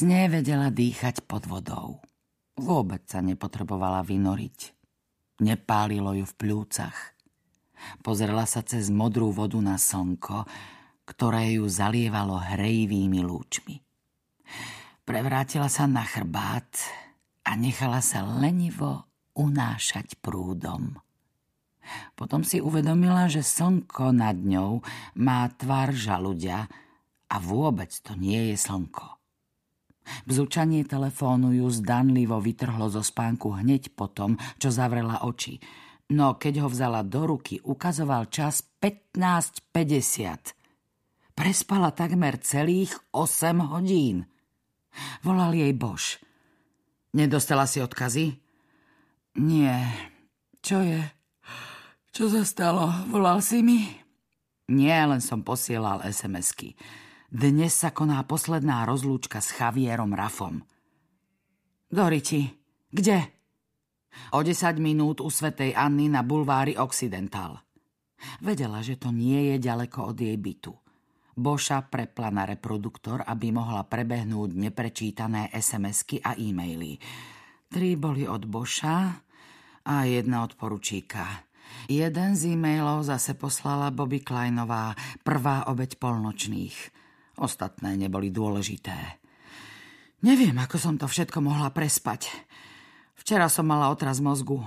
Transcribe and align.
sne 0.00 0.32
vedela 0.32 0.72
dýchať 0.72 1.28
pod 1.28 1.44
vodou. 1.44 2.00
Vôbec 2.56 3.04
sa 3.04 3.20
nepotrebovala 3.20 4.00
vynoriť. 4.00 4.72
Nepálilo 5.44 6.16
ju 6.16 6.24
v 6.24 6.38
pľúcach. 6.40 6.96
Pozrela 8.00 8.48
sa 8.48 8.64
cez 8.64 8.88
modrú 8.88 9.28
vodu 9.28 9.60
na 9.60 9.76
slnko, 9.76 10.48
ktoré 11.04 11.60
ju 11.60 11.68
zalievalo 11.68 12.40
hrejivými 12.40 13.20
lúčmi. 13.20 13.76
Prevrátila 15.04 15.68
sa 15.68 15.84
na 15.84 16.08
chrbát 16.08 16.80
a 17.44 17.52
nechala 17.60 18.00
sa 18.00 18.24
lenivo 18.24 19.04
unášať 19.36 20.16
prúdom. 20.24 20.96
Potom 22.16 22.40
si 22.40 22.56
uvedomila, 22.56 23.28
že 23.28 23.44
slnko 23.44 24.16
nad 24.16 24.40
ňou 24.40 24.80
má 25.20 25.44
tvar 25.60 25.92
žaludia 25.92 26.72
a 27.28 27.36
vôbec 27.36 27.92
to 28.00 28.16
nie 28.16 28.48
je 28.48 28.56
slnko. 28.56 29.19
Bzučanie 30.26 30.84
telefónu 30.84 31.52
ju 31.54 31.70
zdanlivo 31.70 32.40
vytrhlo 32.42 32.90
zo 32.90 33.02
spánku 33.04 33.54
hneď 33.56 33.94
potom, 33.94 34.36
čo 34.58 34.72
zavrela 34.72 35.22
oči. 35.24 35.60
No 36.10 36.34
keď 36.34 36.66
ho 36.66 36.68
vzala 36.68 37.06
do 37.06 37.26
ruky, 37.26 37.62
ukazoval 37.62 38.26
čas 38.28 38.66
15.50. 38.82 40.58
Prespala 41.38 41.94
takmer 41.94 42.42
celých 42.42 42.98
8 43.14 43.70
hodín. 43.70 44.26
Volal 45.22 45.54
jej 45.54 45.70
Bož. 45.72 46.18
Nedostala 47.14 47.70
si 47.70 47.78
odkazy? 47.78 48.34
Nie. 49.38 49.78
Čo 50.60 50.82
je? 50.82 51.00
Čo 52.10 52.26
sa 52.26 52.42
stalo? 52.42 52.90
Volal 53.08 53.38
si 53.38 53.62
mi? 53.62 53.86
Nie, 54.70 55.06
len 55.06 55.22
som 55.22 55.46
posielal 55.46 56.02
SMS-ky. 56.06 56.74
Dnes 57.30 57.78
sa 57.78 57.94
koná 57.94 58.26
posledná 58.26 58.82
rozlúčka 58.82 59.38
s 59.38 59.54
Javierom 59.54 60.18
Rafom. 60.18 60.66
Doriti, 61.86 62.42
kde? 62.90 63.22
O 64.34 64.42
10 64.42 64.82
minút 64.82 65.22
u 65.22 65.30
Svetej 65.30 65.78
Anny 65.78 66.10
na 66.10 66.26
bulvári 66.26 66.74
Occidental. 66.74 67.62
Vedela, 68.42 68.82
že 68.82 68.98
to 68.98 69.14
nie 69.14 69.54
je 69.54 69.62
ďaleko 69.62 70.10
od 70.10 70.18
jej 70.18 70.34
bytu. 70.34 70.74
Boša 71.38 71.86
prepla 71.86 72.34
na 72.34 72.50
reproduktor, 72.50 73.22
aby 73.22 73.54
mohla 73.54 73.86
prebehnúť 73.86 74.50
neprečítané 74.50 75.54
SMS-ky 75.54 76.18
a 76.26 76.34
e-maily. 76.34 76.98
Tri 77.70 77.94
boli 77.94 78.26
od 78.26 78.42
Boša 78.42 78.98
a 79.86 79.94
jedna 80.02 80.42
od 80.42 80.58
poručíka. 80.58 81.46
Jeden 81.86 82.34
z 82.34 82.58
e-mailov 82.58 83.06
zase 83.06 83.38
poslala 83.38 83.94
Bobby 83.94 84.18
Kleinová, 84.18 84.98
prvá 85.22 85.70
obeď 85.70 85.94
polnočných. 85.94 86.99
Ostatné 87.40 87.96
neboli 87.96 88.28
dôležité. 88.28 89.20
Neviem, 90.20 90.52
ako 90.60 90.76
som 90.76 90.94
to 91.00 91.08
všetko 91.08 91.40
mohla 91.40 91.72
prespať. 91.72 92.28
Včera 93.16 93.48
som 93.48 93.64
mala 93.64 93.88
otraz 93.88 94.20
mozgu. 94.20 94.60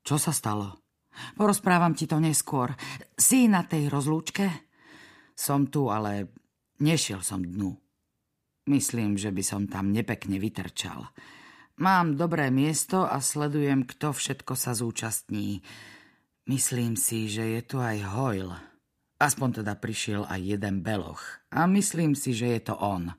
Čo 0.00 0.16
sa 0.16 0.32
stalo? 0.32 0.80
Porozprávam 1.36 1.92
ti 1.92 2.08
to 2.08 2.16
neskôr. 2.16 2.72
Si 3.12 3.44
na 3.44 3.68
tej 3.68 3.92
rozlúčke? 3.92 4.48
Som 5.36 5.68
tu, 5.68 5.92
ale 5.92 6.32
nešiel 6.80 7.20
som 7.20 7.44
dnu. 7.44 7.76
Myslím, 8.72 9.20
že 9.20 9.28
by 9.28 9.42
som 9.44 9.62
tam 9.68 9.92
nepekne 9.92 10.40
vytrčal. 10.40 11.04
Mám 11.80 12.16
dobré 12.16 12.48
miesto 12.48 13.04
a 13.04 13.20
sledujem, 13.20 13.84
kto 13.84 14.16
všetko 14.16 14.52
sa 14.56 14.72
zúčastní. 14.72 15.60
Myslím 16.48 16.96
si, 16.96 17.28
že 17.28 17.56
je 17.56 17.60
tu 17.64 17.76
aj 17.80 18.04
Hoyle. 18.16 18.69
Aspoň 19.20 19.60
teda 19.60 19.76
prišiel 19.76 20.24
aj 20.24 20.40
jeden 20.40 20.80
beloch. 20.80 21.20
A 21.52 21.68
myslím 21.68 22.16
si, 22.16 22.32
že 22.32 22.56
je 22.56 22.60
to 22.72 22.74
on. 22.80 23.12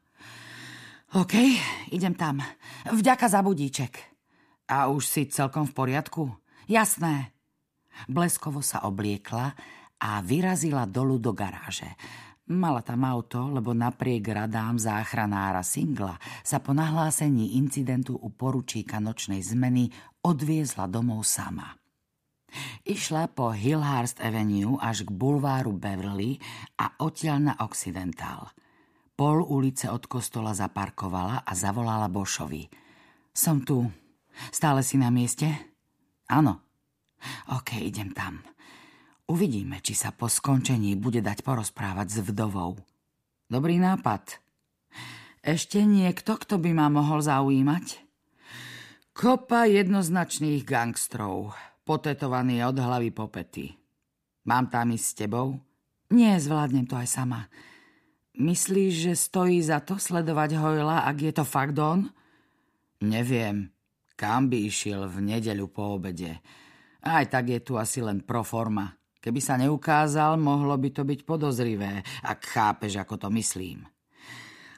OK, 1.13 1.37
idem 1.93 2.17
tam. 2.17 2.41
Vďaka 2.89 3.29
za 3.29 3.45
budíček. 3.45 4.01
A 4.71 4.89
už 4.89 5.03
si 5.05 5.29
celkom 5.29 5.69
v 5.69 5.75
poriadku? 5.77 6.23
Jasné. 6.65 7.35
Bleskovo 8.07 8.63
sa 8.63 8.87
obliekla 8.87 9.53
a 10.01 10.23
vyrazila 10.23 10.87
dolu 10.89 11.19
do 11.19 11.35
garáže. 11.35 11.91
Mala 12.51 12.81
tam 12.81 13.05
auto, 13.05 13.51
lebo 13.51 13.75
napriek 13.75 14.31
radám 14.31 14.79
záchranára 14.79 15.61
Singla 15.61 16.17
sa 16.41 16.57
po 16.63 16.73
nahlásení 16.73 17.59
incidentu 17.61 18.17
u 18.17 18.33
poručíka 18.33 18.97
nočnej 18.97 19.43
zmeny 19.45 19.91
odviezla 20.25 20.89
domov 20.89 21.27
sama. 21.27 21.80
Išla 22.83 23.31
po 23.31 23.55
Hillhurst 23.55 24.19
Avenue 24.19 24.75
až 24.81 25.07
k 25.07 25.09
bulváru 25.13 25.71
Beverly 25.75 26.41
a 26.79 26.99
odtiaľ 26.99 27.37
na 27.51 27.53
Occidental. 27.63 28.51
Pol 29.15 29.45
ulice 29.45 29.87
od 29.87 30.07
kostola 30.09 30.51
zaparkovala 30.51 31.45
a 31.45 31.51
zavolala 31.53 32.09
Bošovi. 32.09 32.67
Som 33.31 33.61
tu. 33.61 33.85
Stále 34.49 34.81
si 34.81 34.97
na 34.97 35.13
mieste? 35.13 35.47
Áno. 36.27 36.63
OK, 37.53 37.77
idem 37.77 38.11
tam. 38.11 38.41
Uvidíme, 39.29 39.79
či 39.79 39.93
sa 39.95 40.11
po 40.11 40.27
skončení 40.27 40.97
bude 40.97 41.21
dať 41.23 41.45
porozprávať 41.45 42.07
s 42.09 42.17
vdovou. 42.25 42.81
Dobrý 43.47 43.79
nápad. 43.79 44.41
Ešte 45.39 45.85
niekto, 45.85 46.35
kto 46.35 46.59
by 46.59 46.71
ma 46.75 46.87
mohol 46.91 47.23
zaujímať? 47.23 48.03
Kopa 49.11 49.69
jednoznačných 49.69 50.65
gangstrov 50.65 51.53
potetovaný 51.91 52.63
od 52.63 52.79
hlavy 52.79 53.11
po 53.11 53.27
pety. 53.27 53.67
Mám 54.47 54.71
tam 54.71 54.95
ísť 54.95 55.03
s 55.11 55.17
tebou? 55.19 55.59
Nie, 56.07 56.39
zvládnem 56.39 56.87
to 56.87 56.95
aj 56.95 57.19
sama. 57.19 57.51
Myslíš, 58.39 59.11
že 59.11 59.13
stojí 59.19 59.59
za 59.59 59.83
to 59.83 59.99
sledovať 59.99 60.55
Hojla, 60.55 61.03
ak 61.03 61.17
je 61.19 61.33
to 61.35 61.43
fakt 61.43 61.75
on? 61.75 62.07
Neviem. 63.03 63.75
Kam 64.15 64.47
by 64.47 64.71
išiel 64.71 65.11
v 65.11 65.35
nedeľu 65.35 65.67
po 65.67 65.99
obede? 65.99 66.39
Aj 67.03 67.27
tak 67.27 67.51
je 67.51 67.59
tu 67.59 67.75
asi 67.75 67.99
len 67.99 68.23
pro 68.23 68.39
forma. 68.39 68.95
Keby 69.19 69.39
sa 69.43 69.59
neukázal, 69.59 70.39
mohlo 70.39 70.71
by 70.79 70.95
to 70.95 71.03
byť 71.03 71.27
podozrivé, 71.27 72.07
ak 72.23 72.39
chápeš, 72.47 73.03
ako 73.03 73.19
to 73.19 73.27
myslím. 73.35 73.83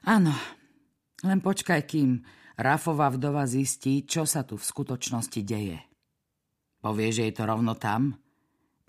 Áno, 0.09 0.33
len 1.21 1.39
počkaj, 1.45 1.85
kým 1.85 2.25
Rafova 2.57 3.13
vdova 3.13 3.45
zistí, 3.45 4.01
čo 4.01 4.25
sa 4.25 4.41
tu 4.41 4.57
v 4.57 4.65
skutočnosti 4.65 5.41
deje. 5.45 5.92
Povieš 6.83 7.23
jej 7.23 7.31
to 7.31 7.47
rovno 7.47 7.79
tam? 7.79 8.11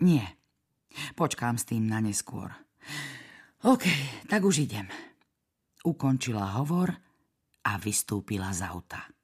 Nie. 0.03 0.35
Počkám 1.15 1.55
s 1.55 1.63
tým 1.71 1.87
na 1.87 2.03
neskôr. 2.03 2.51
OK, 3.63 3.87
tak 4.27 4.43
už 4.43 4.67
idem. 4.67 4.83
Ukončila 5.87 6.59
hovor 6.59 6.91
a 7.63 7.71
vystúpila 7.79 8.51
z 8.51 8.67
auta. 8.67 9.14